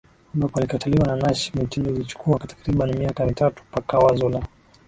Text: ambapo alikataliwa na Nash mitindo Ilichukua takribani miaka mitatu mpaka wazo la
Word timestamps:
ambapo 0.35 0.59
alikataliwa 0.59 1.07
na 1.07 1.15
Nash 1.15 1.53
mitindo 1.55 1.89
Ilichukua 1.89 2.39
takribani 2.39 2.93
miaka 2.93 3.25
mitatu 3.25 3.63
mpaka 3.71 3.99
wazo 3.99 4.29
la 4.29 4.47